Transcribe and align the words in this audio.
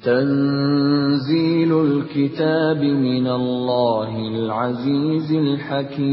Tanzilul 0.05 2.05
kitab 2.13 2.85
min 2.85 3.25
Allahil 3.25 4.45
Azizil 4.45 5.57
Hakim. 5.57 6.05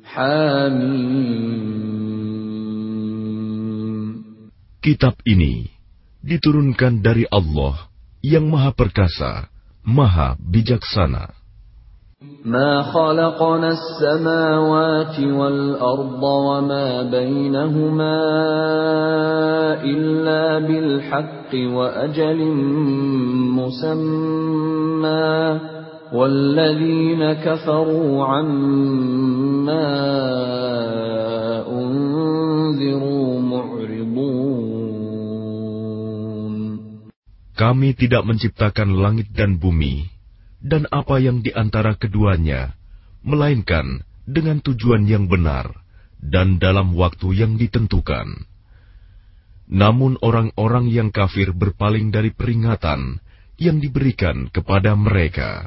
Hamim. 0.00 1.75
Kitab 4.85 5.13
ini 5.29 5.69
diturunkan 6.25 7.05
dari 7.05 7.29
Allah 7.29 7.85
yang 8.21 8.49
Maha 8.49 8.73
Perkasa, 8.73 9.49
Maha 9.85 10.37
Bijaksana. 10.37 11.41
ما 12.45 12.81
خلقنا 12.93 13.69
السماوات 13.71 15.19
والأرض 15.19 16.23
وما 16.23 17.03
بينهما 17.03 18.19
إلا 19.83 20.67
بالحق 20.67 21.51
وأجل 21.53 22.39
مسمى 23.57 25.59
والذين 26.13 27.33
كفروا 27.33 28.25
عما 28.25 29.54
Kami 37.66 37.98
tidak 37.98 38.22
menciptakan 38.22 38.94
langit 38.94 39.34
dan 39.34 39.58
bumi 39.58 40.06
dan 40.62 40.86
apa 40.94 41.18
yang 41.18 41.42
di 41.42 41.50
antara 41.50 41.98
keduanya, 41.98 42.78
melainkan 43.26 44.06
dengan 44.22 44.62
tujuan 44.62 45.02
yang 45.02 45.26
benar 45.26 45.74
dan 46.22 46.62
dalam 46.62 46.94
waktu 46.94 47.34
yang 47.34 47.58
ditentukan. 47.58 48.46
Namun 49.66 50.14
orang-orang 50.22 50.86
yang 50.94 51.10
kafir 51.10 51.50
berpaling 51.50 52.14
dari 52.14 52.30
peringatan 52.30 53.18
yang 53.58 53.82
diberikan 53.82 54.46
kepada 54.46 54.94
mereka. 54.94 55.66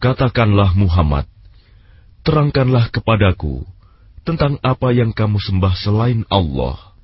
Katakanlah 0.00 0.72
Muhammad, 0.72 1.28
terangkanlah 2.24 2.88
kepadaku 2.88 3.68
tentang 4.24 4.56
apa 4.64 4.96
yang 4.96 5.12
kamu 5.12 5.36
sembah 5.36 5.74
selain 5.76 6.24
Allah. 6.32 6.96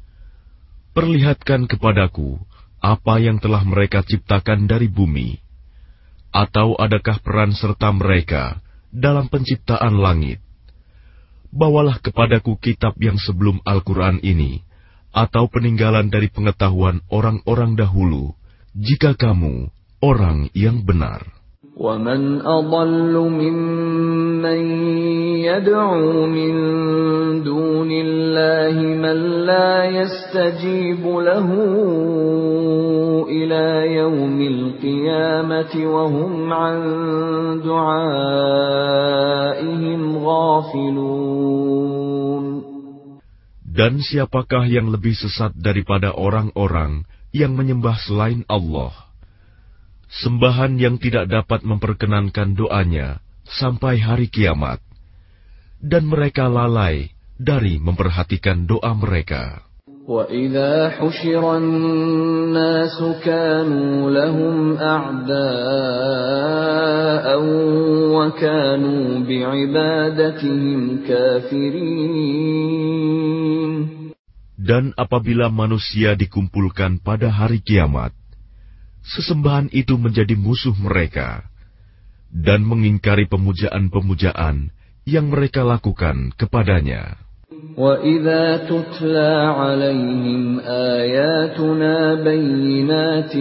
Perlihatkan 0.96 1.68
kepadaku 1.68 2.40
apa 2.80 3.20
yang 3.20 3.36
telah 3.36 3.60
mereka 3.68 4.00
ciptakan 4.00 4.64
dari 4.64 4.88
bumi. 4.88 5.36
Atau 6.32 6.80
adakah 6.80 7.20
peran 7.20 7.53
serta 7.53 7.92
mereka 7.92 8.64
dalam 8.88 9.28
penciptaan 9.28 10.00
langit? 10.00 10.41
Bawalah 11.53 12.00
kepadaku 12.00 12.56
kitab 12.56 12.97
yang 12.97 13.20
sebelum 13.20 13.60
Al-Quran 13.69 14.24
ini, 14.24 14.64
atau 15.12 15.53
peninggalan 15.53 16.08
dari 16.08 16.32
pengetahuan 16.32 17.04
orang-orang 17.12 17.76
dahulu, 17.76 18.38
jika 18.73 19.13
kamu 19.13 19.69
orang 20.03 20.50
yang 20.57 20.84
benar. 20.84 21.44
ومن 21.73 22.45
أضل 22.45 23.17
ممن 23.17 24.61
يدعو 25.41 26.25
من 26.29 26.53
دون 27.41 27.89
الله 27.91 28.78
من 28.78 29.17
لا 29.50 29.85
يستجيب 29.85 31.01
له 31.01 31.50
إلى 33.25 33.95
يوم 33.97 34.41
القيامة 34.41 35.73
وهم 35.85 36.53
عن 36.53 36.78
دعائهم 37.66 38.97
غافلون 40.17 41.63
Dan 43.73 44.06
siapakah 44.06 44.69
yang 44.69 44.94
lebih 44.94 45.17
sesat 45.17 45.57
daripada 45.57 46.13
orang-orang 46.13 47.09
yang 47.34 47.57
menyembah 47.57 47.97
selain 48.03 48.45
Allah? 48.45 48.94
Sembahan 50.13 50.78
yang 50.78 51.01
tidak 51.01 51.25
dapat 51.25 51.66
memperkenankan 51.66 52.53
doanya 52.53 53.17
sampai 53.50 53.97
hari 53.97 54.29
kiamat, 54.29 54.78
dan 55.81 56.06
mereka 56.06 56.45
lalai 56.45 57.09
dari 57.35 57.81
memperhatikan 57.81 58.69
doa 58.69 58.94
mereka. 58.94 59.66
وإذا 60.03 61.00
حشر 61.00 61.57
الناس 61.57 63.03
كانوا 63.23 64.11
لهم 64.11 64.78
أعداء 64.78 65.34
وكانوا 68.11 69.19
بعبادتهم 69.19 71.00
كافرين 71.07 72.73
Dan 74.57 74.94
apabila 74.94 75.50
manusia 75.50 76.13
dikumpulkan 76.13 77.01
pada 77.01 77.34
hari 77.34 77.57
kiamat, 77.57 78.13
sesembahan 79.01 79.73
itu 79.73 79.97
menjadi 79.97 80.38
musuh 80.38 80.78
mereka 80.78 81.44
dan 82.29 82.61
mengingkari 82.61 83.25
pemujaan-pemujaan 83.25 84.69
yang 85.09 85.25
mereka 85.29 85.66
lakukan 85.66 86.31
kepadanya. 86.38 87.17
وإذا 87.78 88.57
تتلى 88.69 89.34
عليهم 89.56 90.59
آياتنا 90.67 91.95
بينات 92.23 93.34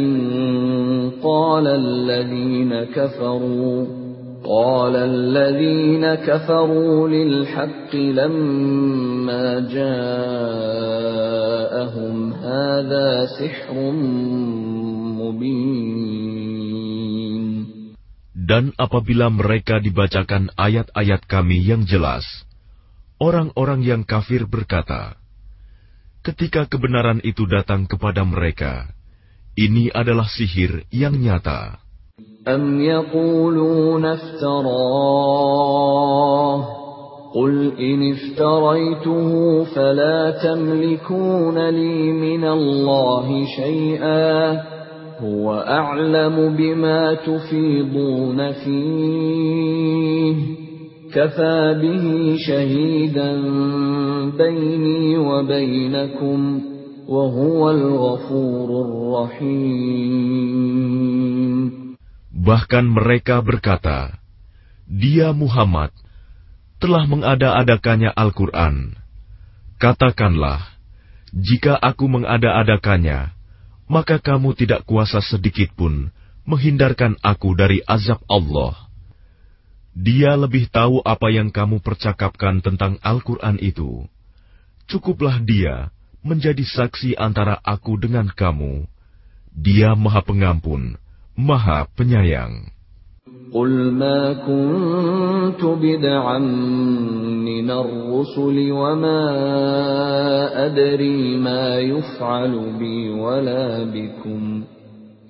قال 1.22 1.66
الذين 1.66 2.72
كفروا 2.84 4.05
قال 4.46 4.96
الذين 4.96 6.14
كفروا 6.14 7.08
للحق 7.08 7.94
لما 7.94 9.60
جاءهم 9.70 10.32
هذا 12.32 13.26
سحر 13.38 13.74
مبين 15.22 16.02
Dan 18.42 18.74
apabila 18.74 19.30
mereka 19.30 19.78
dibacakan 19.78 20.50
ayat-ayat 20.58 21.24
kami 21.30 21.62
yang 21.62 21.86
jelas, 21.86 22.26
orang-orang 23.22 23.86
yang 23.86 24.02
kafir 24.02 24.44
berkata, 24.50 25.14
ketika 26.26 26.66
kebenaran 26.66 27.22
itu 27.22 27.46
datang 27.46 27.86
kepada 27.86 28.26
mereka, 28.26 28.90
ini 29.54 29.94
adalah 29.94 30.26
sihir 30.26 30.82
yang 30.90 31.14
nyata. 31.16 31.78
أم 32.47 32.81
يقولون 32.81 34.05
افتراه 34.05 35.37
قل 37.35 37.71
إن 37.79 38.11
افتريته 38.11 39.63
فلا 39.63 40.31
تملكون 40.43 41.69
لي 41.69 42.11
من 42.11 42.43
الله 42.43 43.45
شيئا 43.57 44.61
هو 45.19 45.53
أعلم 45.53 46.55
بما 46.57 47.13
تفيضون 47.13 48.51
فيه 48.51 50.35
كفى 51.13 51.79
به 51.81 52.35
شهيدا 52.47 53.41
بيني 54.37 55.17
وبينكم 55.17 56.61
وهو 57.09 57.71
الغفور 57.71 58.69
الرحيم 58.85 60.16
Bahkan 62.47 62.87
mereka 62.87 63.43
berkata, 63.43 64.15
Dia 64.87 65.35
Muhammad 65.35 65.91
telah 66.79 67.03
mengada-adakannya 67.03 68.15
Al-Quran. 68.15 68.95
Katakanlah, 69.75 70.63
jika 71.35 71.75
aku 71.75 72.07
mengada-adakannya, 72.07 73.35
maka 73.91 74.23
kamu 74.23 74.55
tidak 74.55 74.87
kuasa 74.87 75.19
sedikit 75.19 75.75
pun 75.75 76.07
menghindarkan 76.47 77.19
aku 77.19 77.51
dari 77.51 77.83
azab 77.83 78.23
Allah. 78.31 78.87
Dia 79.91 80.39
lebih 80.39 80.71
tahu 80.71 81.03
apa 81.03 81.27
yang 81.27 81.51
kamu 81.51 81.83
percakapkan 81.83 82.63
tentang 82.63 82.95
Al-Quran 83.03 83.59
itu. 83.59 84.07
Cukuplah 84.87 85.43
dia 85.43 85.91
menjadi 86.23 86.63
saksi 86.63 87.19
antara 87.19 87.59
aku 87.59 87.99
dengan 87.99 88.31
kamu. 88.31 88.87
Dia 89.51 89.99
Maha 89.99 90.23
Pengampun, 90.23 90.95
Maha 91.37 91.85
Penyayang. 91.93 92.77
قل 93.53 93.91
ما 93.91 94.33
كنت 94.33 95.63
بدعا 95.63 96.37
من 97.47 97.71
الرسل 97.71 98.71
وما 98.71 99.23
أدري 100.65 101.37
ما 101.37 101.79
يفعل 101.79 102.53
بي 102.79 103.09
ولا 103.09 103.83
بكم 103.83 104.63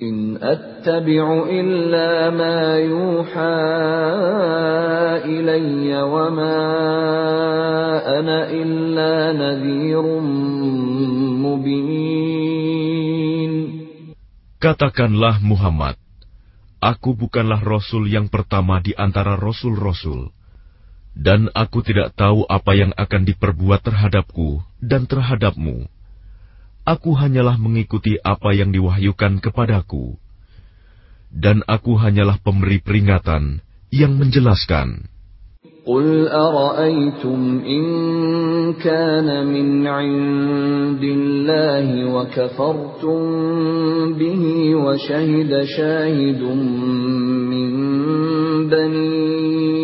إن 0.01 0.37
أتبع 0.41 1.45
إلا 1.49 2.29
ما 2.29 2.77
يوحى 2.79 3.61
إلي 5.25 6.01
وما 6.01 6.57
أنا 8.19 8.51
إلا 8.51 9.13
نذير 9.33 10.05
مبين 11.45 12.26
Katakanlah 14.57 15.37
Muhammad, 15.41 16.01
Aku 16.77 17.17
bukanlah 17.17 17.61
Rasul 17.61 18.05
yang 18.09 18.29
pertama 18.29 18.77
di 18.77 18.93
antara 18.93 19.33
Rasul-Rasul, 19.37 20.29
dan 21.17 21.49
aku 21.57 21.81
tidak 21.81 22.13
tahu 22.13 22.45
apa 22.45 22.77
yang 22.77 22.93
akan 22.93 23.25
diperbuat 23.25 23.81
terhadapku 23.81 24.61
dan 24.77 25.09
terhadapmu 25.09 25.89
aku 26.87 27.11
hanyalah 27.19 27.59
mengikuti 27.59 28.15
apa 28.23 28.55
yang 28.55 28.71
diwahyukan 28.71 29.43
kepadaku, 29.43 30.15
dan 31.27 31.59
aku 31.67 31.99
hanyalah 31.99 32.39
pemberi 32.39 32.79
peringatan 32.79 33.59
yang 33.91 34.15
menjelaskan. 34.15 35.11
قل 35.87 36.27
أرأيتم 36.27 37.61
إن 37.65 37.83
كان 38.73 39.47
من 39.47 39.87
عند 39.87 41.03
الله 41.03 42.15
وكفرتم 42.15 43.19
به 44.13 44.75
وشهد 44.75 45.63
شاهد 45.63 46.41
من 47.51 47.71
بني 48.69 49.77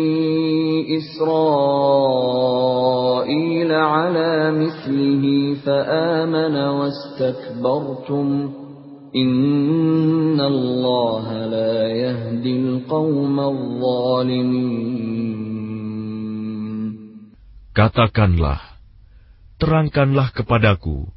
إسرائيل 0.96 2.44
على 3.72 4.52
مثله 4.52 5.54
فآمن 5.66 6.56
واستكبرتم 6.56 8.50
إن 9.16 10.40
الله 10.40 11.46
لا 11.46 11.88
يهدي 11.88 12.56
القوم 12.60 13.40
الظالمين 13.40 15.33
Katakanlah, 17.74 18.78
terangkanlah 19.58 20.30
kepadaku, 20.30 21.10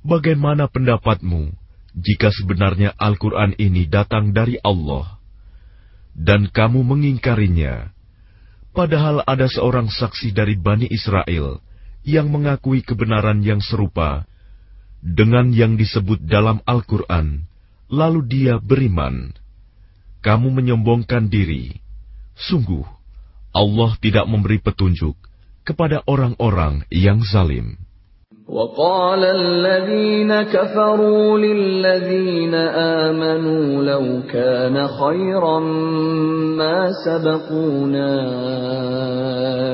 bagaimana 0.00 0.64
pendapatmu 0.64 1.52
jika 1.92 2.32
sebenarnya 2.32 2.96
Al-Quran 2.96 3.52
ini 3.60 3.84
datang 3.84 4.32
dari 4.32 4.56
Allah, 4.64 5.20
dan 6.16 6.48
kamu 6.48 6.80
mengingkarinya, 6.80 7.92
padahal 8.72 9.20
ada 9.28 9.52
seorang 9.52 9.92
saksi 9.92 10.32
dari 10.32 10.56
Bani 10.56 10.88
Israel 10.88 11.60
yang 12.08 12.32
mengakui 12.32 12.80
kebenaran 12.80 13.44
yang 13.44 13.60
serupa 13.60 14.24
dengan 15.04 15.52
yang 15.52 15.76
disebut 15.76 16.24
dalam 16.24 16.64
Al-Quran, 16.64 17.44
lalu 17.92 18.24
dia 18.24 18.56
beriman. 18.56 19.36
Kamu 20.24 20.56
menyombongkan 20.56 21.28
diri. 21.28 21.84
Sungguh, 22.32 22.88
Allah 23.52 23.92
tidak 24.00 24.24
memberi 24.24 24.56
petunjuk 24.56 25.27
kepada 25.67 26.03
orang-orang 26.07 26.83
yang 26.91 27.23
zalim. 27.23 27.83
وقال 28.43 29.23
الذين 29.23 30.41
كفروا 30.41 31.39
للذين 31.39 32.55
آمنوا 33.07 33.83
لو 33.83 34.21
كان 34.27 34.87
خيرا 34.87 35.59
ما 36.59 36.91
سبقونا 37.05 38.11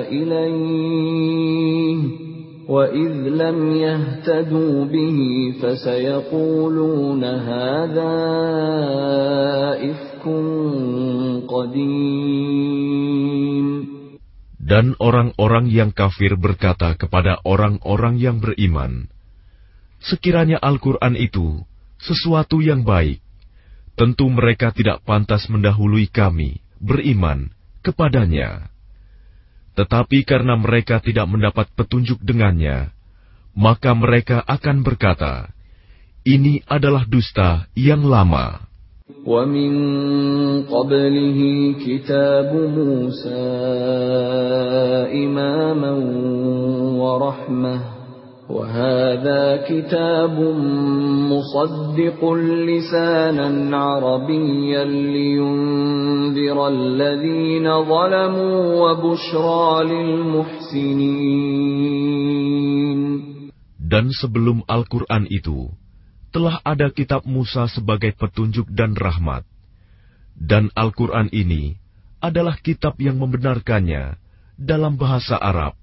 إليه 0.08 1.40
وإذ 2.70 3.12
لم 3.12 3.72
يهتدوا 3.76 4.86
به 4.86 5.20
فسيقولون 5.62 7.24
هذا 7.24 8.14
إفك 9.90 10.26
قديم 11.50 12.12
dan 14.65 14.97
orang-orang 14.97 15.69
yang 15.69 15.93
kafir 15.93 16.41
berkata 16.41 16.97
kepada 16.97 17.37
orang-orang 17.45 18.17
yang 18.17 18.41
beriman, 18.41 19.13
"Sekiranya 20.01 20.57
Al-Quran 20.57 21.21
itu 21.21 21.61
sesuatu 22.01 22.65
yang 22.65 22.81
baik, 22.81 23.21
tentu 23.93 24.25
mereka 24.33 24.73
tidak 24.73 25.05
pantas 25.05 25.53
mendahului 25.53 26.09
kami 26.09 26.65
beriman 26.81 27.53
kepadanya. 27.85 28.73
Tetapi 29.77 30.25
karena 30.25 30.57
mereka 30.57 31.05
tidak 31.05 31.29
mendapat 31.29 31.69
petunjuk 31.77 32.25
dengannya, 32.25 32.89
maka 33.53 33.93
mereka 33.93 34.41
akan 34.49 34.81
berkata, 34.81 35.53
'Ini 36.25 36.65
adalah 36.65 37.05
dusta 37.05 37.69
yang 37.77 38.01
lama.'" 38.01 38.74
ومن 39.26 39.73
قبله 40.62 41.41
كتاب 41.87 42.50
موسى 42.53 43.44
إماما 45.25 45.93
ورحمة. 47.00 47.81
وهذا 48.44 49.65
كتاب 49.65 50.37
مصدق 51.32 52.21
لسانا 52.44 53.76
عربيا 53.76 54.85
لينذر 54.85 56.69
الذين 56.69 57.65
ظلموا 57.65 58.56
وبشرى 58.81 59.85
للمحسنين. 59.85 61.05
Dan 63.81 64.12
sebelum 64.12 64.61
Al-Quran 64.69 65.25
itu, 65.32 65.73
telah 66.35 66.59
ada 66.67 66.91
kitab 66.91 67.23
Musa 67.23 67.71
sebagai 67.71 68.11
petunjuk 68.19 68.67
dan 68.75 68.99
rahmat. 68.99 69.47
Dan 70.35 70.75
Al-Quran 70.75 71.31
ini 71.31 71.79
adalah 72.19 72.59
kitab 72.59 72.99
yang 72.99 73.23
membenarkannya 73.23 74.19
dalam 74.59 74.99
bahasa 74.99 75.39
Arab 75.39 75.79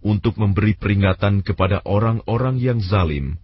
untuk 0.00 0.40
memberi 0.40 0.72
peringatan 0.72 1.44
kepada 1.44 1.84
orang-orang 1.84 2.56
yang 2.56 2.80
zalim 2.80 3.36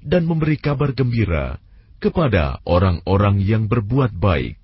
dan 0.00 0.24
memberi 0.24 0.56
kabar 0.56 0.96
gembira 0.96 1.60
kepada 2.00 2.64
orang-orang 2.64 3.44
yang 3.44 3.68
berbuat 3.68 4.16
baik. 4.16 4.56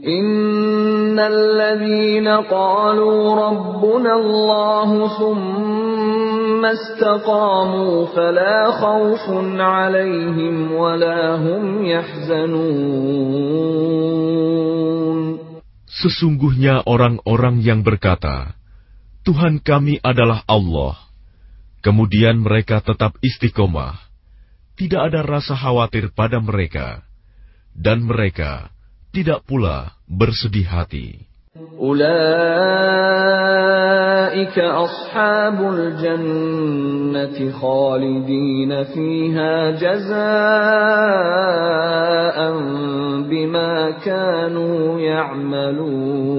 Innalladzina 0.00 2.40
qalu 2.48 3.12
rabbuna 3.36 4.16
Allah 4.16 5.12
ثم 6.55 6.63
استقاموا 6.65 8.15
فلا 8.15 8.71
خوف 8.71 9.25
عليهم 9.59 10.71
ولا 10.71 11.35
هم 11.35 11.83
يحزنون 11.83 13.51
Sesungguhnya 15.91 16.87
orang-orang 16.87 17.61
yang 17.61 17.83
berkata, 17.85 18.57
Tuhan 19.27 19.61
kami 19.61 20.01
adalah 20.01 20.41
Allah. 20.49 20.97
Kemudian 21.85 22.41
mereka 22.41 22.81
tetap 22.81 23.21
istiqomah. 23.21 24.01
Tidak 24.79 24.97
ada 24.97 25.21
rasa 25.21 25.53
khawatir 25.53 26.09
pada 26.15 26.41
mereka. 26.41 27.05
Dan 27.77 28.09
mereka 28.09 28.73
tidak 29.13 29.45
pula 29.45 29.93
bersedih 30.09 30.65
hati. 30.65 31.27
أولئك 31.79 32.11
أصحاب 34.59 35.57
الجنة 35.73 37.51
خالدين 37.51 38.83
فيها 38.83 39.71
جزاء 39.71 40.17
بما 43.27 43.91
كانوا 43.99 44.99
يعملون 44.99 46.31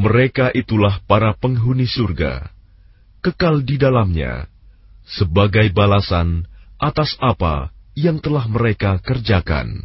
Mereka 0.00 0.56
itulah 0.56 1.04
para 1.04 1.36
penghuni 1.36 1.84
surga, 1.84 2.48
kekal 3.20 3.60
di 3.60 3.76
dalamnya, 3.76 4.48
sebagai 5.04 5.68
balasan 5.76 6.48
atas 6.80 7.20
apa 7.20 7.68
yang 7.92 8.16
telah 8.16 8.48
mereka 8.48 8.96
kerjakan. 9.04 9.84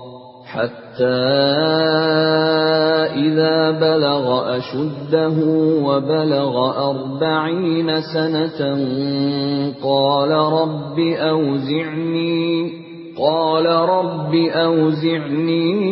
حتى 0.53 1.21
إذا 3.15 3.71
بلغ 3.71 4.57
أشده 4.57 5.37
وبلغ 5.83 6.53
أربعين 6.89 8.01
سنة 8.13 8.59
قال 9.83 10.31
رب 10.31 10.99
أوزعني 10.99 12.71
قال 13.17 13.65
رب 13.65 14.35
أوزعني 14.35 15.91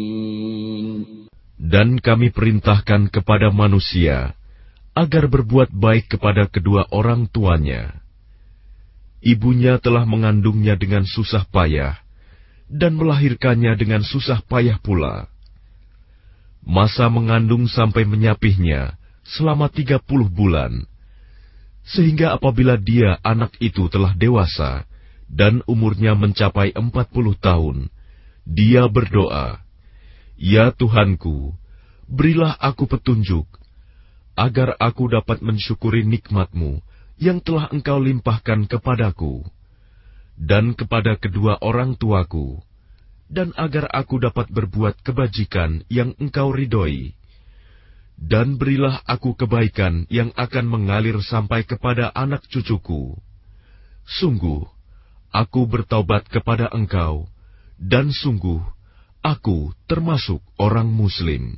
Dan 1.71 2.03
kami 2.03 2.35
perintahkan 2.35 3.07
kepada 3.07 3.47
manusia 3.47 4.35
agar 4.91 5.31
berbuat 5.31 5.71
baik 5.71 6.19
kepada 6.19 6.51
kedua 6.51 6.83
orang 6.91 7.31
tuanya. 7.31 7.95
Ibunya 9.23 9.79
telah 9.79 10.03
mengandungnya 10.03 10.75
dengan 10.75 11.07
susah 11.07 11.47
payah 11.47 11.95
dan 12.67 12.99
melahirkannya 12.99 13.71
dengan 13.79 14.03
susah 14.03 14.43
payah 14.51 14.83
pula. 14.83 15.31
Masa 16.59 17.07
mengandung 17.07 17.71
sampai 17.71 18.03
menyapihnya 18.03 18.99
selama 19.23 19.71
tiga 19.71 20.03
puluh 20.03 20.27
bulan, 20.27 20.83
sehingga 21.87 22.35
apabila 22.35 22.75
dia 22.75 23.15
anak 23.23 23.55
itu 23.63 23.87
telah 23.87 24.11
dewasa 24.11 24.83
dan 25.31 25.63
umurnya 25.71 26.19
mencapai 26.19 26.75
empat 26.75 27.07
puluh 27.15 27.33
tahun, 27.39 27.87
dia 28.43 28.85
berdoa, 28.91 29.63
Ya 30.35 30.73
Tuhanku, 30.73 31.55
berilah 32.11 32.59
aku 32.59 32.91
petunjuk, 32.91 33.47
agar 34.35 34.75
aku 34.75 35.07
dapat 35.07 35.39
mensyukuri 35.39 36.03
nikmatmu 36.03 36.83
yang 37.15 37.39
telah 37.39 37.71
engkau 37.71 38.03
limpahkan 38.03 38.67
kepadaku, 38.67 39.47
dan 40.35 40.75
kepada 40.75 41.15
kedua 41.15 41.55
orang 41.63 41.95
tuaku, 41.95 42.59
dan 43.31 43.55
agar 43.55 43.87
aku 43.95 44.19
dapat 44.19 44.51
berbuat 44.51 44.99
kebajikan 45.07 45.87
yang 45.87 46.11
engkau 46.19 46.51
ridhoi. 46.51 47.15
Dan 48.21 48.61
berilah 48.61 49.01
aku 49.07 49.33
kebaikan 49.33 50.05
yang 50.11 50.29
akan 50.37 50.69
mengalir 50.69 51.17
sampai 51.25 51.65
kepada 51.65 52.13
anak 52.13 52.45
cucuku. 52.45 53.17
Sungguh, 54.05 54.61
aku 55.33 55.65
bertaubat 55.65 56.29
kepada 56.29 56.69
engkau, 56.69 57.25
dan 57.81 58.13
sungguh, 58.13 58.61
aku 59.25 59.73
termasuk 59.89 60.43
orang 60.61 60.91
muslim. 60.91 61.57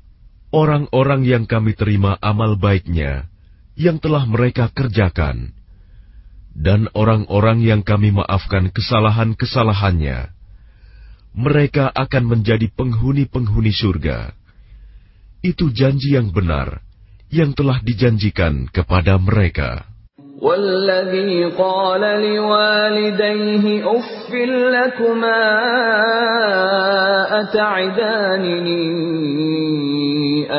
orang-orang 0.51 1.23
yang 1.23 1.43
kami 1.47 1.73
terima 1.73 2.19
amal 2.19 2.59
baiknya 2.59 3.27
yang 3.79 3.97
telah 3.97 4.27
mereka 4.27 4.67
kerjakan, 4.71 5.55
dan 6.51 6.91
orang-orang 6.91 7.63
yang 7.63 7.81
kami 7.81 8.11
maafkan 8.11 8.69
kesalahan-kesalahannya, 8.69 10.31
mereka 11.31 11.87
akan 11.91 12.23
menjadi 12.27 12.67
penghuni-penghuni 12.75 13.71
surga. 13.71 14.35
Itu 15.41 15.71
janji 15.73 16.13
yang 16.13 16.29
benar 16.29 16.83
yang 17.31 17.55
telah 17.55 17.79
dijanjikan 17.79 18.67
kepada 18.67 19.15
mereka. 19.15 19.87
والذي 20.41 21.45
قال 21.45 22.01
لوالديه 22.01 23.91
أف 23.91 24.33
لكما 24.73 25.41
أتعدانني 27.41 28.89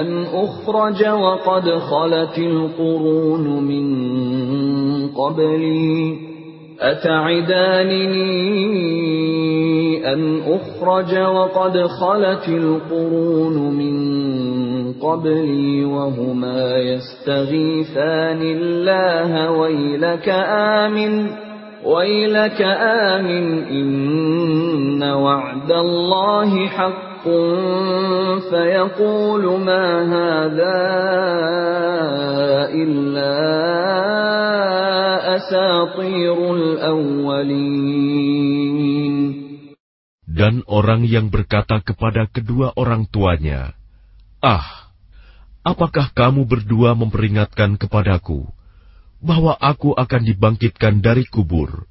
أن 0.00 0.22
أخرج 0.22 1.06
وقد 1.08 1.70
خلت 1.70 2.38
القرون 2.38 3.64
من 3.64 3.86
قبلي 5.08 6.18
أتعدانني 6.80 8.22
أن 10.12 10.40
أخرج 10.46 11.18
وقد 11.18 11.86
خلت 11.86 12.48
القرون 12.48 13.74
من 13.74 13.92
قبلي 13.92 14.61
وهما 15.85 16.77
يستغيثان 16.77 18.41
الله 18.41 19.51
ويلك 19.51 20.29
آمن 20.79 21.29
ويلك 21.85 22.61
آمن 23.11 23.63
إن 23.63 25.03
وعد 25.03 25.71
الله 25.71 26.67
حق 26.67 27.23
فيقول 28.49 29.43
ما 29.59 29.87
هذا 30.05 30.79
إلا 32.71 33.33
أساطير 35.35 36.37
الأولين 36.55 38.17
Dan 40.37 40.61
orang 40.69 41.01
yang 41.01 41.33
berkata 41.33 41.81
kepada 41.81 42.29
kedua 42.29 42.69
orang 42.77 43.09
tuanya, 43.09 43.73
Ah, 44.42 44.90
apakah 45.62 46.10
kamu 46.10 46.42
berdua 46.42 46.98
memperingatkan 46.98 47.78
kepadaku 47.78 48.50
bahwa 49.22 49.54
aku 49.54 49.94
akan 49.94 50.22
dibangkitkan 50.26 50.98
dari 50.98 51.22
kubur, 51.30 51.86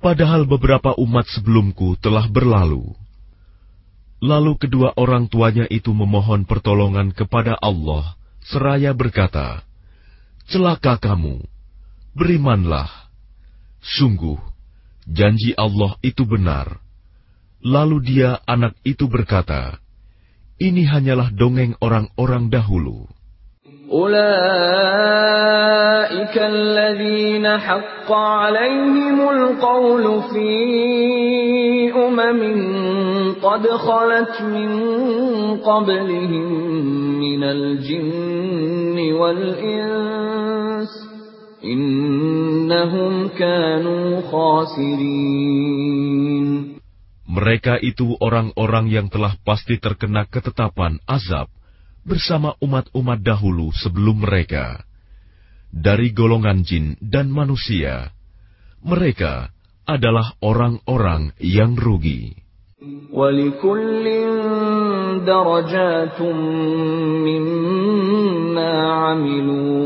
padahal 0.00 0.48
beberapa 0.48 0.96
umat 0.96 1.28
sebelumku 1.28 2.00
telah 2.00 2.24
berlalu? 2.24 2.96
Lalu 4.24 4.56
kedua 4.56 4.96
orang 4.96 5.28
tuanya 5.28 5.68
itu 5.68 5.92
memohon 5.92 6.48
pertolongan 6.48 7.12
kepada 7.12 7.52
Allah, 7.60 8.16
seraya 8.48 8.96
berkata, 8.96 9.60
"Celaka 10.48 10.96
kamu, 10.96 11.44
berimanlah. 12.16 12.88
Sungguh, 13.84 14.40
janji 15.04 15.52
Allah 15.52 16.00
itu 16.00 16.24
benar." 16.24 16.80
Lalu 17.60 18.08
dia, 18.08 18.40
anak 18.48 18.72
itu 18.88 19.04
berkata, 19.04 19.81
ini 20.61 20.83
hanyalah 20.89 21.29
dongeng 21.33 21.77
orang-orang 21.81 22.49
dahulu. 22.49 23.07
أولئك 23.87 24.27
الذين 26.37 27.57
حق 27.57 28.11
عليهم 28.11 29.29
القول 29.29 30.21
في 30.33 30.51
أمم 31.95 32.41
قد 33.43 33.67
خلت 33.67 34.41
من 34.41 34.69
قبلهم 35.57 36.51
من 37.19 37.43
الجن 37.43 39.13
والإنس 39.13 40.89
إنهم 41.63 43.27
كانوا 43.27 44.21
خاسرين 44.21 45.97
Mereka 47.31 47.83
itu 47.83 48.15
orang-orang 48.23 48.87
yang 48.87 49.11
telah 49.11 49.35
pasti 49.43 49.75
terkena 49.75 50.23
ketetapan 50.23 51.03
azab 51.03 51.51
bersama 52.07 52.55
umat-umat 52.63 53.19
dahulu 53.19 53.75
sebelum 53.75 54.23
mereka. 54.23 54.87
Dari 55.67 56.15
golongan 56.15 56.63
jin 56.63 56.95
dan 57.03 57.27
manusia, 57.27 58.15
mereka 58.79 59.51
adalah 59.83 60.39
orang-orang 60.39 61.35
yang 61.43 61.75
rugi. 61.75 62.47
ولكل 63.09 64.05
درجات 65.25 66.19
مما 67.25 68.73
عملوا 68.85 69.81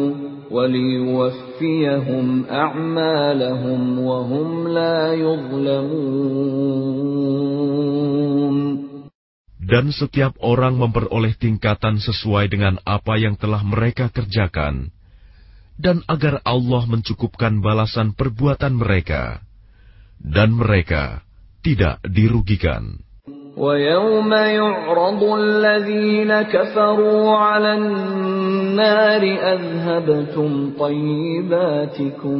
وليوفيهم 0.51 1.51
ليوفيهم 1.61 2.45
أعمالهم 2.49 3.99
وهم 3.99 4.67
لا 4.67 5.13
يظلمون 5.13 7.14
Dan 9.65 9.93
setiap 9.93 10.33
orang 10.41 10.73
memperoleh 10.81 11.37
tingkatan 11.37 12.01
sesuai 12.01 12.49
dengan 12.49 12.81
apa 12.81 13.13
yang 13.21 13.37
telah 13.37 13.61
mereka 13.61 14.09
kerjakan, 14.09 14.89
dan 15.77 16.01
agar 16.09 16.41
Allah 16.41 16.89
mencukupkan 16.89 17.61
balasan 17.61 18.17
perbuatan 18.17 18.73
mereka, 18.73 19.45
dan 20.17 20.57
mereka 20.57 21.21
tidak 21.61 22.01
dirugikan. 22.05 23.05
ويوم 23.57 24.31
يعرض 24.33 25.23
الذين 25.23 26.41
كفروا 26.41 27.37
على 27.37 27.73
النار 27.73 29.23
أذهبتم 29.53 30.71
طيباتكم 30.79 32.39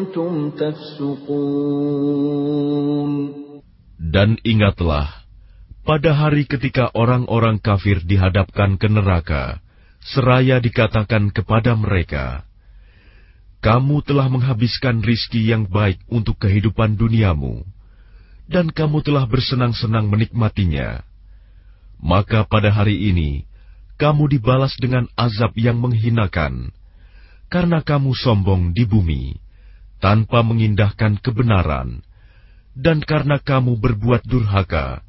kuntum 0.00 0.56
tafsukun. 0.56 1.50
Dan 4.00 4.40
ingatlah, 4.40 5.28
pada 5.84 6.16
hari 6.16 6.48
ketika 6.48 6.88
orang-orang 6.96 7.60
kafir 7.60 8.00
dihadapkan 8.00 8.80
ke 8.80 8.88
neraka, 8.88 9.60
seraya 10.00 10.56
dikatakan 10.56 11.28
kepada 11.28 11.76
mereka, 11.76 12.48
Kamu 13.60 14.00
telah 14.00 14.32
menghabiskan 14.32 15.04
rizki 15.04 15.52
yang 15.52 15.68
baik 15.68 16.00
untuk 16.08 16.40
kehidupan 16.40 16.96
duniamu, 16.96 17.60
dan 18.48 18.72
kamu 18.72 19.04
telah 19.04 19.28
bersenang-senang 19.28 20.08
menikmatinya. 20.08 21.04
Maka 22.00 22.48
pada 22.48 22.72
hari 22.72 23.12
ini, 23.12 23.44
kamu 24.00 24.32
dibalas 24.32 24.72
dengan 24.80 25.04
azab 25.12 25.52
yang 25.60 25.76
menghinakan, 25.76 26.72
karena 27.52 27.84
kamu 27.84 28.16
sombong 28.16 28.72
di 28.72 28.88
bumi 28.88 29.49
tanpa 29.99 30.45
mengindahkan 30.45 31.17
kebenaran, 31.23 32.03
dan 32.75 32.99
karena 33.01 33.39
kamu 33.39 33.79
berbuat 33.79 34.27
durhaka, 34.27 35.01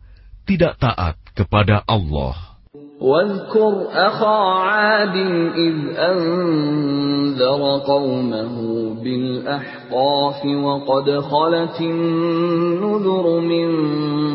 tidak 0.46 0.78
taat 0.78 1.18
kepada 1.34 1.82
Allah. 1.84 2.56
واذكر 3.00 3.86
أخا 3.92 4.38
عاد 4.56 5.16
إذ 5.52 5.76
أنذر 5.96 7.62
قومه 7.86 8.56
بالأحقاف 9.04 10.46
وقد 10.46 11.20
خلت 11.20 11.80
النذر 11.80 13.40
من 13.40 13.68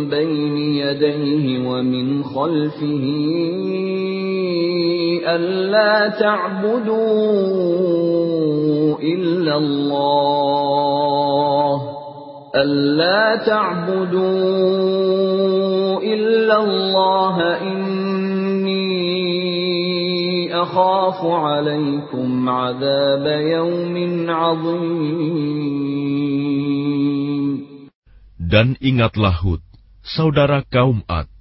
بين 0.09 0.57
يديه 0.57 1.67
ومن 1.67 2.23
خلفه 2.23 3.05
ألا 5.25 6.07
تعبدوا 6.19 7.71
إلا 9.01 9.57
الله 9.57 10.51
ألا 12.55 13.35
تعبدوا 13.45 14.21
إلا 16.01 16.57
الله 16.63 17.35
إن 17.61 18.01
أخاف 20.61 21.19
عليكم 21.25 22.49
عذاب 22.49 23.25
يوم 23.57 23.95
عظيم 24.29 25.71
Dan 28.51 28.75
ingatlah 28.83 29.31
Hud, 29.39 29.63
saudara 30.03 30.67
kaum 30.67 31.07
Ad, 31.07 31.31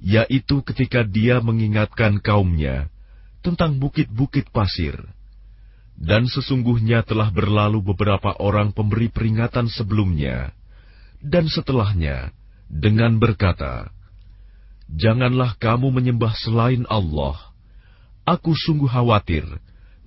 yaitu 0.00 0.64
ketika 0.64 1.04
dia 1.04 1.44
mengingatkan 1.44 2.24
kaumnya 2.24 2.88
tentang 3.44 3.76
bukit-bukit 3.76 4.48
pasir. 4.48 4.96
Dan 5.93 6.25
sesungguhnya 6.27 7.05
telah 7.05 7.29
berlalu 7.29 7.93
beberapa 7.93 8.33
orang 8.41 8.73
pemberi 8.73 9.07
peringatan 9.13 9.69
sebelumnya 9.69 10.51
dan 11.23 11.47
setelahnya 11.47 12.35
dengan 12.67 13.21
berkata, 13.21 13.93
Janganlah 14.91 15.55
kamu 15.57 15.89
menyembah 15.95 16.35
selain 16.35 16.83
Allah 16.91 17.53
Aku 18.23 18.55
sungguh 18.55 18.87
khawatir 18.87 19.43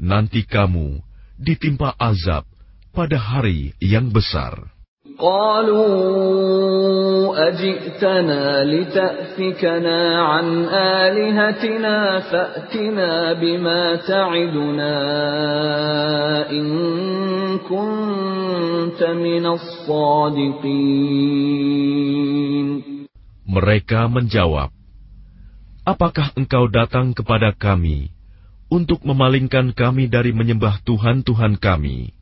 nanti 0.01 0.49
kamu 0.49 1.05
ditimpa 1.37 1.92
azab 2.01 2.49
pada 2.96 3.20
hari 3.20 3.77
yang 3.77 4.09
besar. 4.09 4.72
قالوا 5.21 5.88
أجئتنا 7.47 8.63
لتأفكنا 8.63 10.21
عن 10.21 10.65
آلهتنا 10.74 12.19
فأتنا 12.19 13.34
بما 13.34 13.95
تعدنا 13.95 14.95
إن 16.50 16.67
كنت 17.69 19.04
من 19.04 19.45
الصادقين 19.45 20.82
Mereka 23.52 24.08
menjawab, 24.08 24.71
Apakah 25.84 26.32
engkau 26.39 26.71
datang 26.71 27.12
kepada 27.12 27.52
kami 27.52 28.15
untuk 28.71 29.04
memalingkan 29.04 29.76
kami 29.76 30.08
dari 30.08 30.32
menyembah 30.32 30.80
Tuhan-Tuhan 30.88 31.60
kami? 31.60 32.14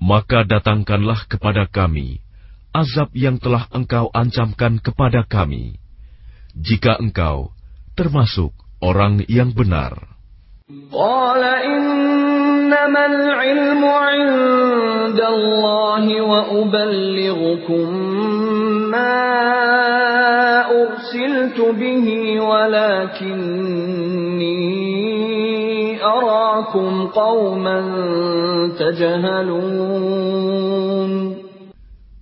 Maka 0.00 0.48
datangkanlah 0.48 1.28
kepada 1.28 1.68
kami 1.68 2.24
azab 2.70 3.10
yang 3.18 3.36
telah 3.42 3.66
engkau 3.74 4.08
ancamkan 4.14 4.78
kepada 4.78 5.26
kami, 5.26 5.78
jika 6.54 6.98
engkau 7.02 7.50
termasuk 7.98 8.54
orang 8.80 9.26
yang 9.26 9.50
benar. 9.50 9.98
أرسلت 25.99 25.99
به 25.99 25.99
ولكني 25.99 26.03
أراكم 26.03 27.07
قوما 27.07 27.79
تجهلون 28.79 30.25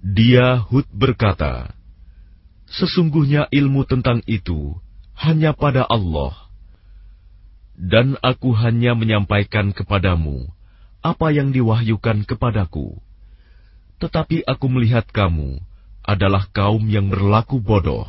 Dia 0.03 0.59
Hud 0.69 0.85
berkata, 0.93 1.73
Sesungguhnya 2.69 3.47
ilmu 3.49 3.85
tentang 3.87 4.21
itu 4.29 4.77
hanya 5.17 5.57
pada 5.57 5.87
Allah. 5.89 6.35
Dan 7.73 8.21
aku 8.21 8.53
hanya 8.53 8.93
menyampaikan 8.93 9.73
kepadamu 9.73 10.45
apa 11.01 11.33
yang 11.33 11.49
diwahyukan 11.49 12.29
kepadaku. 12.29 13.01
Tetapi 13.97 14.45
aku 14.45 14.65
melihat 14.69 15.09
kamu 15.09 15.57
adalah 16.05 16.45
kaum 16.53 16.85
yang 16.85 17.09
berlaku 17.09 17.57
bodoh. 17.57 18.05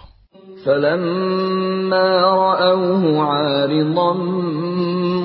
فلما 0.65 2.21
رأوه 2.21 3.21
عارضا 3.21 4.13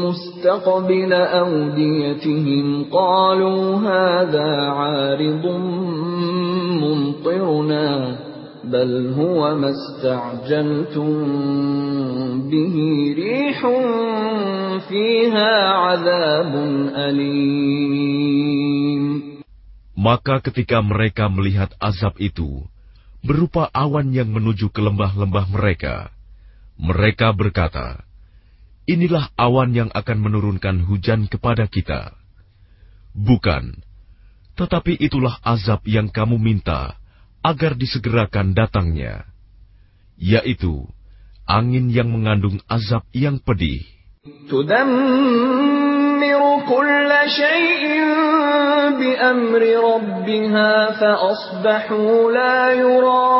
مستقبل 0.04 1.12
أوديتهم 1.12 2.84
قالوا 2.92 3.76
هذا 3.76 4.50
عارض 4.70 5.46
ممطرنا 6.82 8.16
بل 8.64 9.12
هو 9.18 9.54
ما 9.54 9.70
استعجلتم 9.70 11.12
به 12.50 12.76
ريح 13.16 13.58
فيها 14.88 15.68
عذاب 15.68 16.54
أليم. 16.96 18.44
Maka 19.94 20.42
ketika 20.42 20.82
mereka 20.84 21.30
melihat 21.32 21.72
azab 21.80 22.18
itu, 22.20 22.66
berupa 23.24 23.72
awan 23.72 24.12
yang 24.12 24.28
menuju 24.28 24.68
ke 24.68 24.84
lembah-lembah 24.84 25.48
mereka. 25.48 26.12
Mereka 26.76 27.32
berkata, 27.32 28.04
"Inilah 28.84 29.32
awan 29.40 29.72
yang 29.72 29.90
akan 29.90 30.18
menurunkan 30.20 30.84
hujan 30.84 31.26
kepada 31.32 31.64
kita." 31.64 32.12
Bukan, 33.16 33.80
tetapi 34.60 35.00
itulah 35.00 35.40
azab 35.40 35.82
yang 35.88 36.12
kamu 36.12 36.36
minta 36.36 37.00
agar 37.40 37.72
disegerakan 37.78 38.52
datangnya, 38.52 39.24
yaitu 40.20 40.84
angin 41.48 41.88
yang 41.88 42.12
mengandung 42.12 42.60
azab 42.68 43.08
yang 43.16 43.40
pedih 43.40 43.86
بأمر 48.99 49.63
ربها 49.93 50.91
فأصبحوا 50.91 52.31
لا 52.31 52.71
يرى 52.73 53.39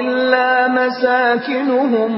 إلا 0.00 0.50
مساكنهم 0.68 2.12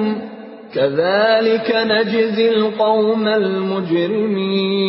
كذلك 0.74 1.68
نجزي 1.70 2.48
القوم 2.50 3.24
المجرمين 3.28 4.80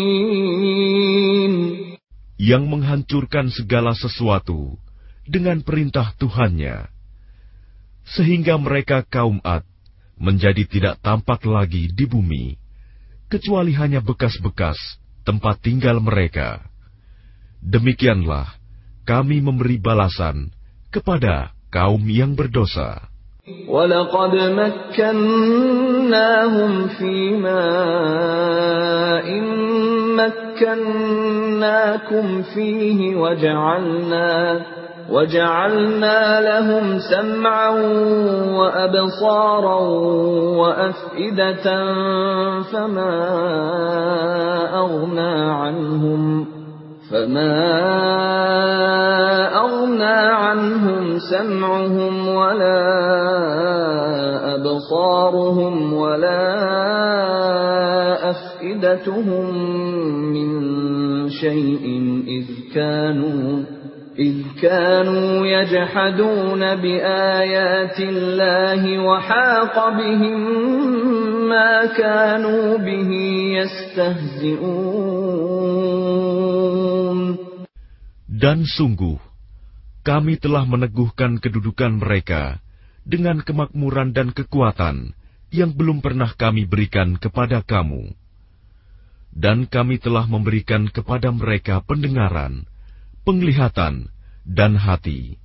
yang 2.41 2.65
menghancurkan 2.65 3.53
segala 3.53 3.93
sesuatu 3.93 4.73
dengan 5.29 5.61
perintah 5.61 6.09
Tuhannya, 6.17 6.89
sehingga 8.17 8.57
mereka 8.57 9.05
kaum 9.05 9.37
Ad 9.45 9.61
menjadi 10.17 10.65
tidak 10.65 10.97
tampak 11.05 11.45
lagi 11.45 11.93
di 11.93 12.09
bumi, 12.09 12.57
kecuali 13.29 13.77
hanya 13.77 14.01
bekas-bekas 14.01 14.77
tempat 15.25 15.61
tinggal 15.61 16.01
mereka. 16.01 16.61
Demikianlah 17.61 18.57
kami 19.05 19.37
memberi 19.41 19.77
balasan 19.77 20.49
kepada 20.89 21.53
kaum 21.69 22.01
yang 22.09 22.33
berdosa. 22.33 23.11
ولقد 23.67 24.35
مكناهم 24.37 25.27
في 26.87 27.33
ماء 27.41 29.27
مكناكم 30.61 32.41
فيه 32.53 33.15
وجعلنا 33.15 34.61
وجعلنا 35.10 36.40
لهم 36.40 36.98
سمعا 36.98 37.70
وأبصارا 38.58 39.80
وأفئدة 40.58 41.66
فما 42.72 43.14
أغنى 44.74 45.50
عنهم 45.50 46.46
فما 47.10 47.56
أغنى 49.56 50.18
عنهم 50.34 51.18
سمعهم 51.30 52.28
ولا 52.28 52.86
أبصارهم 54.54 55.92
ولا 55.92 56.46
أفئدتهم 58.30 59.54
من 60.32 60.50
شيء 61.30 61.84
إذ 62.28 62.74
كانوا 62.74 63.75
إذ 64.19 64.59
كانوا 64.59 65.47
يجحدون 65.47 66.59
بآيات 66.75 67.99
الله 67.99 68.99
وحاق 68.99 69.75
بهم 69.89 70.41
ما 71.47 71.85
كانوا 71.95 72.77
به 72.77 73.11
يستهزئون 73.55 74.91
Dan 78.41 78.65
sungguh, 78.65 79.21
kami 80.01 80.41
telah 80.41 80.65
meneguhkan 80.65 81.37
kedudukan 81.37 82.01
mereka 82.01 82.57
dengan 83.05 83.45
kemakmuran 83.45 84.17
dan 84.17 84.33
kekuatan 84.33 85.13
yang 85.53 85.77
belum 85.77 86.01
pernah 86.01 86.33
kami 86.33 86.65
berikan 86.65 87.21
kepada 87.21 87.61
kamu. 87.61 88.17
Dan 89.31 89.69
kami 89.69 90.01
telah 90.01 90.25
memberikan 90.25 90.89
kepada 90.89 91.29
mereka 91.29 91.85
pendengaran, 91.85 92.65
penglihatan, 93.26 94.14
dan 94.46 94.78
hati. 94.78 95.42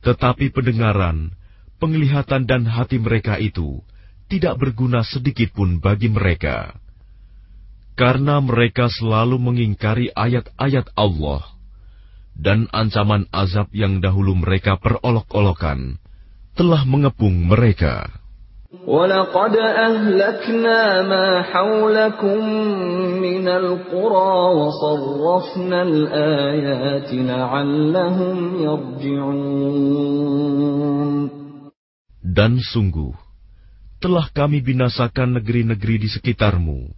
Tetapi 0.00 0.48
pendengaran, 0.56 1.36
penglihatan 1.76 2.48
dan 2.48 2.64
hati 2.64 2.96
mereka 2.96 3.36
itu 3.36 3.84
tidak 4.32 4.56
berguna 4.56 5.04
sedikit 5.04 5.52
pun 5.52 5.84
bagi 5.84 6.08
mereka. 6.08 6.80
Karena 7.94 8.40
mereka 8.42 8.90
selalu 8.90 9.38
mengingkari 9.38 10.10
ayat-ayat 10.10 10.96
Allah 10.98 11.46
dan 12.34 12.66
ancaman 12.74 13.30
azab 13.30 13.70
yang 13.70 14.02
dahulu 14.02 14.34
mereka 14.34 14.74
perolok-olokan 14.82 16.02
telah 16.58 16.82
mengepung 16.82 17.46
mereka. 17.46 18.23
ولقد 18.73 19.55
أهلكنا 19.57 21.01
ما 21.01 21.41
حولكم 21.41 22.39
من 23.17 23.47
القرى 23.47 24.35
وصرفنا 24.61 25.81
الآيات 25.81 27.09
لعلهم 27.13 28.37
يرجعون 28.61 29.69
Dan 32.29 32.61
sungguh, 32.61 33.17
telah 33.97 34.29
kami 34.29 34.61
binasakan 34.61 35.41
negeri-negeri 35.41 36.05
di 36.05 36.09
sekitarmu, 36.13 36.93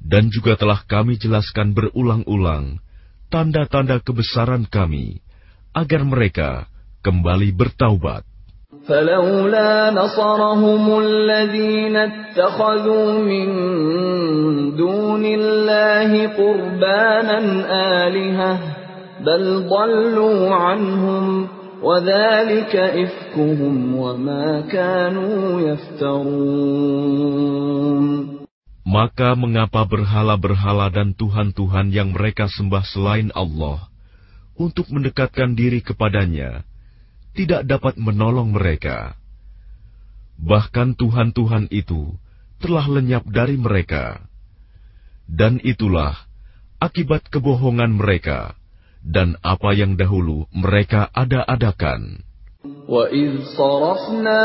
dan 0.00 0.32
juga 0.32 0.56
telah 0.56 0.80
kami 0.88 1.20
jelaskan 1.20 1.76
berulang-ulang 1.76 2.80
tanda-tanda 3.28 4.00
kebesaran 4.00 4.64
kami, 4.64 5.20
agar 5.76 6.08
mereka 6.08 6.72
kembali 7.04 7.52
bertaubat. 7.52 8.24
فلولا 8.88 9.90
نصرهم 9.90 10.98
الذين 10.98 11.96
اتخذوا 11.96 13.12
من 13.20 13.46
دون 14.76 15.24
الله 15.24 16.28
قربانا 16.28 17.38
آلهة 18.06 18.58
بل 19.20 19.68
ضلوا 19.68 20.54
عنهم 20.54 21.48
وذلك 21.82 22.76
إفكهم 22.76 23.96
وما 23.96 24.60
كانوا 24.72 25.60
يفترون 25.60 27.12
Maka 28.82 29.32
mengapa 29.38 29.88
berhala-berhala 29.88 30.92
dan 30.92 31.16
tuhan-tuhan 31.16 31.94
yang 31.96 32.12
mereka 32.12 32.44
sembah 32.50 32.84
selain 32.84 33.32
Allah 33.32 33.88
untuk 34.58 34.90
mendekatkan 34.92 35.56
diri 35.56 35.80
kepadanya 35.80 36.60
tidak 37.36 37.64
dapat 37.64 37.96
menolong 37.96 38.52
mereka? 38.52 39.16
Bahkan 40.42 40.98
tuhan-tuhan 40.98 41.70
itu 41.72 42.12
telah 42.62 42.86
lenyap 42.86 43.26
dari 43.28 43.56
mereka. 43.58 44.22
Dan 45.26 45.62
itulah 45.62 46.14
akibat 46.82 47.30
kebohongan 47.30 47.94
mereka 47.94 48.58
dan 49.02 49.38
apa 49.42 49.74
yang 49.74 49.98
dahulu 49.98 50.46
mereka 50.54 51.10
ada-adakan. 51.14 52.22
وَإِذْ 52.62 53.58
صَرَفْنَا 53.58 54.44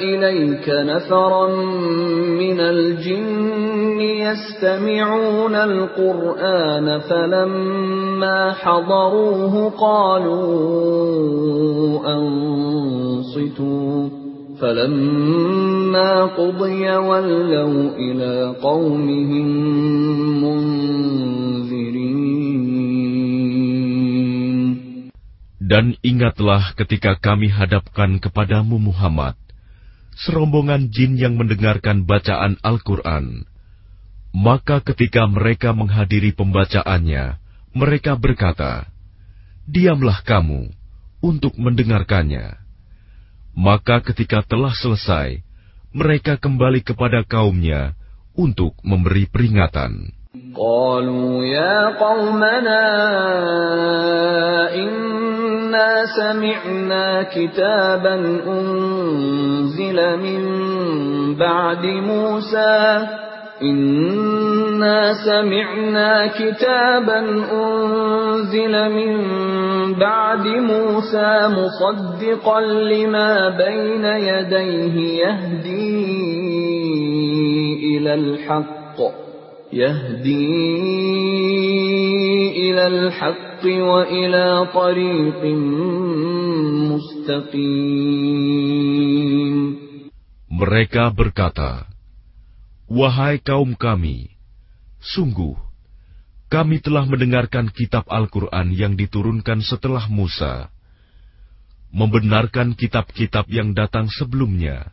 إِلَيْكَ 0.00 0.66
نَفَرًا 0.68 1.46
مِنَ 2.40 2.58
الْجِنِّ 2.60 3.77
يَسْتَمِعُونَ 4.00 5.54
الْقُرْآنَ 5.54 6.86
فَلَمَّا 7.00 8.52
حَضَرُوهُ 8.52 9.70
قَالُوا 9.70 10.44
أَنصِتُوا 12.16 14.08
فَلَمَّا 14.60 16.24
قُضِيَ 16.24 16.96
وَلَّوْا 16.96 17.82
إِلَى 17.98 18.54
قَوْمِهِم 18.62 19.48
مُنذِرِينَ 20.44 21.14
Dan 25.64 25.96
ingatlah 26.04 26.76
ketika 26.76 27.16
kami 27.18 27.48
hadapkan 27.50 28.20
kepadamu 28.22 28.78
Muhammad, 28.78 29.34
serombongan 30.14 30.92
jin 30.94 31.18
yang 31.18 31.34
mendengarkan 31.34 32.06
bacaan 32.06 32.60
Al-Quran. 32.62 33.48
Maka 34.34 34.82
ketika 34.82 35.30
mereka 35.30 35.70
menghadiri 35.70 36.34
pembacaannya, 36.34 37.38
mereka 37.70 38.18
berkata, 38.18 38.90
Diamlah 39.64 40.20
kamu 40.26 40.74
untuk 41.22 41.54
mendengarkannya. 41.54 42.58
Maka 43.54 44.02
ketika 44.02 44.42
telah 44.42 44.74
selesai, 44.74 45.40
mereka 45.94 46.34
kembali 46.36 46.82
kepada 46.82 47.22
kaumnya 47.22 47.94
untuk 48.34 48.74
memberi 48.82 49.30
peringatan. 49.30 50.12
قالوا 50.54 51.44
يا 51.46 51.94
قومنا 51.94 52.86
إنا 54.74 55.90
سمعنا 56.18 57.22
كتابا 57.22 58.14
أنزل 58.46 59.98
من 60.18 60.42
بعد 61.38 61.84
موسى 61.86 63.06
إنا 63.61 65.13
سمعنا 65.25 66.27
كتابا 66.27 67.19
أنزل 67.51 68.73
من 68.95 69.13
بعد 69.99 70.47
موسى 70.47 71.47
مصدقا 71.47 72.61
لما 72.61 73.49
بين 73.57 74.05
يديه 74.05 74.95
يهدي 75.23 75.99
إلى 77.97 78.13
الحق 78.13 78.97
يهدي 79.73 80.79
إلى 82.69 82.87
الحق 82.87 83.63
وإلى 83.65 84.67
طريق 84.73 85.43
مستقيم. 86.95 88.29
Mereka 90.49 91.13
berkata, 91.15 91.88
Wahai 92.89 93.37
kaum 93.37 93.77
kami, 93.77 94.33
sungguh, 94.97 95.53
Kami 96.49 96.81
telah 96.81 97.05
mendengarkan 97.05 97.69
kitab 97.69 98.09
Al-Quran 98.09 98.73
yang 98.73 98.97
diturunkan 98.97 99.61
setelah 99.61 100.09
Musa, 100.09 100.73
membenarkan 101.93 102.73
kitab-kitab 102.73 103.45
yang 103.53 103.77
datang 103.77 104.09
sebelumnya, 104.09 104.89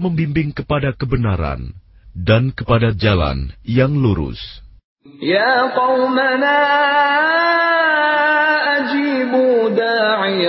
membimbing 0.00 0.56
kepada 0.56 0.96
kebenaran 0.96 1.76
dan 2.16 2.48
kepada 2.56 2.96
jalan 2.96 3.52
yang 3.60 3.92
lurus. 3.92 4.40
Ya 5.20 5.68
qawmana 5.76 6.56
ajibu 8.80 9.68
da'i 9.76 10.48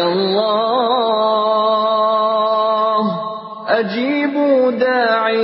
ajibu 3.84 4.72
da'i 4.80 5.44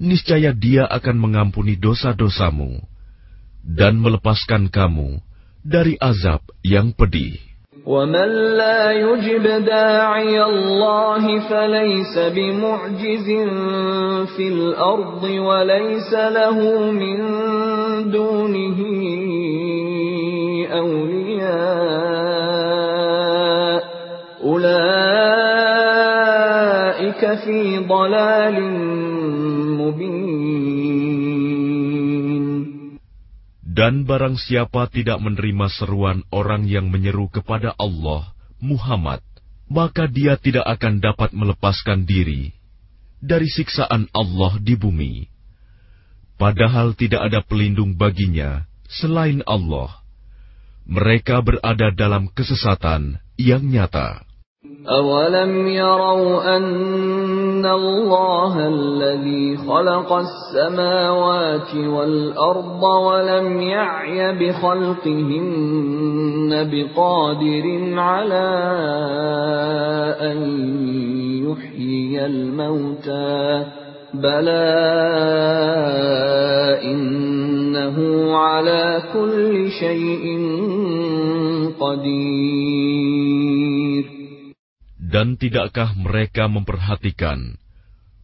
Niscaya 0.00 0.56
Dia 0.56 0.88
akan 0.88 1.16
mengampuni 1.20 1.76
dosa-dosamu 1.76 2.80
dan 3.60 4.00
melepaskan 4.00 4.72
kamu 4.72 5.20
dari 5.60 6.00
azab 6.00 6.40
yang 6.64 6.96
pedih. 6.96 7.50
ومن 7.86 8.28
لا 8.60 8.92
يجب 8.92 9.64
داعي 9.64 10.42
الله 10.44 11.48
فليس 11.48 12.18
بمعجز 12.18 13.28
في 14.36 14.48
الأرض 14.48 15.22
وليس 15.24 16.12
له 16.12 16.58
من 16.92 17.18
دونه 18.10 18.78
أولياء 20.72 22.20
أولئك 24.44 25.00
في 27.44 27.78
ضلال 27.88 28.56
dan 33.75 34.07
barang 34.07 34.39
siapa 34.39 34.87
tidak 34.87 35.19
menerima 35.19 35.67
seruan 35.67 36.23
orang 36.31 36.63
yang 36.63 36.87
menyeru 36.87 37.27
kepada 37.27 37.75
Allah, 37.75 38.31
Muhammad, 38.63 39.19
maka 39.67 40.07
dia 40.07 40.39
tidak 40.39 40.63
akan 40.63 41.03
dapat 41.03 41.35
melepaskan 41.35 42.07
diri 42.07 42.55
dari 43.25 43.49
siksaan 43.49 44.07
Allah 44.13 44.61
di 44.61 44.77
bumi. 44.77 45.25
Padahal 46.37 46.93
tidak 46.93 47.31
ada 47.31 47.39
pelindung 47.41 47.97
baginya 47.97 48.67
selain 48.85 49.41
Allah. 49.49 50.03
Mereka 50.85 51.41
berada 51.41 51.89
dalam 51.89 52.29
kesesatan 52.29 53.17
yang 53.41 53.65
nyata. 53.65 54.21
أولم 54.89 55.67
يروا 55.67 56.57
أن 56.57 57.65
الله 57.65 58.67
الذي 58.67 59.57
خلق 59.57 60.13
السماوات 60.13 61.75
والأرض 61.75 62.83
ولم 62.83 63.61
يعي 63.61 64.33
بخلقهن 64.39 65.49
بقادر 66.71 67.93
على 67.99 68.49
أن 70.21 70.37
يحيي 71.49 72.25
الموتى 72.25 73.65
بلى 74.13 74.65
إنه 76.83 77.97
على 78.37 79.01
كل 79.13 79.69
شيء 79.69 80.25
قدير 81.79 83.44
Dan 85.05 85.37
tidakkah 85.37 85.93
mereka 85.93 86.49
memperhatikan 86.49 87.61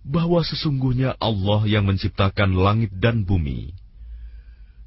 bahwa 0.02 0.42
sesungguhnya 0.42 1.14
Allah 1.22 1.70
yang 1.70 1.86
menciptakan 1.86 2.58
langit 2.58 2.90
dan 2.98 3.22
bumi, 3.22 3.78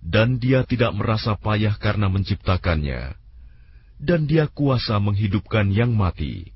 dan 0.03 0.43
Dia 0.43 0.67
tidak 0.67 0.91
merasa 0.99 1.39
payah 1.39 1.79
karena 1.79 2.11
menciptakannya, 2.11 3.15
dan 4.03 4.27
Dia 4.27 4.51
kuasa 4.51 4.99
menghidupkan 4.99 5.71
yang 5.71 5.95
mati? 5.95 6.51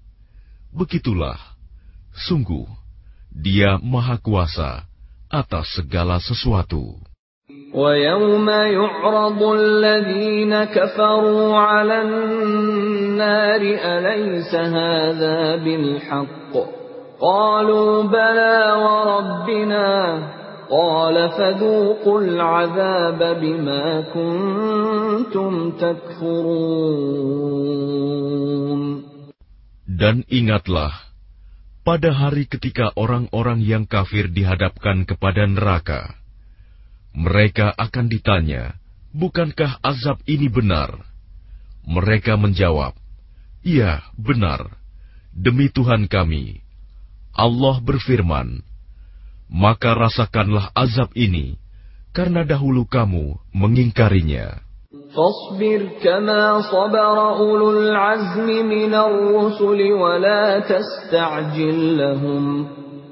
Begitulah, 0.74 1.38
sungguh 2.12 2.66
Dia 3.30 3.78
Maha 3.78 4.18
Kuasa 4.18 4.90
atas 5.30 5.78
segala 5.78 6.18
sesuatu. 6.18 6.98
ويوم 7.73 8.49
يعرض 8.49 9.43
الذين 9.43 10.63
كفروا 10.63 11.57
على 11.57 12.01
النار 12.01 13.61
أليس 13.61 14.55
هذا 14.55 15.55
بالحق 15.55 16.53
قالوا 17.21 18.03
بلى 18.03 18.73
وربنا 18.85 19.89
قال 20.69 21.29
فذوقوا 21.29 22.21
العذاب 22.21 23.19
بما 23.41 24.01
كنتم 24.13 25.71
تكفرون 25.71 27.03
Dan 29.93 30.25
ingatlah, 30.25 30.89
pada 31.85 32.09
hari 32.11 32.49
ketika 32.49 32.89
orang-orang 32.97 33.61
yang 33.61 33.85
kafir 33.85 34.25
dihadapkan 34.31 35.05
kepada 35.05 35.45
neraka, 35.45 36.17
mereka 37.17 37.69
akan 37.77 38.09
ditanya, 38.09 38.73
"Bukankah 39.13 39.79
azab 39.85 40.19
ini 40.25 40.49
benar?" 40.49 40.97
Mereka 41.85 42.39
menjawab, 42.39 42.97
"Iya, 43.61 44.01
benar. 44.17 44.73
Demi 45.29 45.69
Tuhan 45.69 46.09
kami." 46.09 46.65
Allah 47.33 47.81
berfirman, 47.81 48.65
"Maka 49.49 49.93
rasakanlah 49.93 50.73
azab 50.73 51.13
ini 51.13 51.61
karena 52.13 52.41
dahulu 52.45 52.89
kamu 52.89 53.37
mengingkarinya." 53.53 54.63
فاصبر 55.13 56.01
كما 56.03 56.61
صبر 56.61 57.17
أولو 57.37 57.69
العزم 57.71 58.49
من 58.65 58.93
الرسل 58.93 59.79
ولا 59.93 60.59
تستعجل 60.59 61.97
لهم 61.97 62.67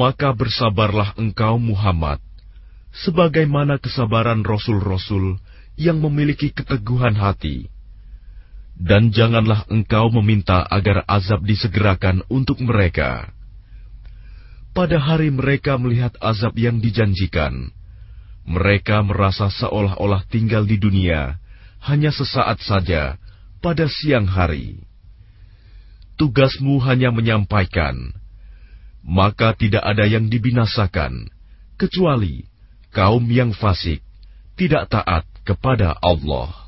Maka 0.00 0.32
bersabarlah 0.32 1.12
engkau 1.20 1.60
Muhammad, 1.60 2.24
sebagaimana 3.04 3.76
kesabaran 3.76 4.40
rasul-rasul 4.40 5.36
yang 5.76 6.00
memiliki 6.00 6.48
keteguhan 6.56 7.20
hati. 7.20 7.68
Dan 8.80 9.12
janganlah 9.12 9.68
engkau 9.68 10.08
meminta 10.08 10.64
agar 10.64 11.04
azab 11.04 11.44
disegerakan 11.44 12.24
untuk 12.32 12.64
mereka. 12.64 13.28
Pada 14.72 14.96
hari 14.96 15.28
mereka 15.28 15.76
melihat 15.76 16.16
azab 16.16 16.56
yang 16.56 16.80
dijanjikan, 16.80 17.68
mereka 18.48 19.04
merasa 19.04 19.52
seolah-olah 19.52 20.24
tinggal 20.32 20.64
di 20.64 20.80
dunia 20.80 21.36
hanya 21.84 22.08
sesaat 22.08 22.64
saja 22.64 23.20
pada 23.60 23.84
siang 23.84 24.24
hari. 24.24 24.80
Tugasmu 26.16 26.80
hanya 26.88 27.12
menyampaikan, 27.12 28.16
maka 29.04 29.56
tidak 29.56 29.80
ada 29.82 30.04
yang 30.04 30.28
dibinasakan 30.28 31.28
kecuali 31.80 32.44
kaum 32.92 33.24
yang 33.32 33.56
fasik 33.56 34.04
tidak 34.60 34.92
taat 34.92 35.24
kepada 35.48 35.96
Allah. 36.04 36.59